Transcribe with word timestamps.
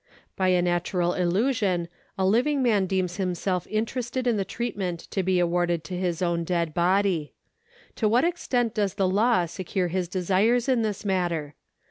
By 0.35 0.47
a 0.47 0.63
natural 0.63 1.13
illusion 1.13 1.87
a 2.17 2.25
living 2.25 2.63
man 2.63 2.87
deems 2.87 3.17
himself 3.17 3.67
interested 3.67 4.25
in 4.25 4.35
the 4.35 4.43
treatment 4.43 5.01
to 5.11 5.21
be 5.21 5.37
awarded 5.37 5.83
to 5.83 5.95
his 5.95 6.23
own 6.23 6.43
dead 6.43 6.73
body. 6.73 7.33
To 7.97 8.09
what 8.09 8.23
extent 8.23 8.73
does 8.73 8.95
the 8.95 9.07
law 9.07 9.45
secure 9.45 9.89
his 9.89 10.07
desires 10.07 10.67
in 10.67 10.81
this 10.81 11.05
matter 11.05 11.53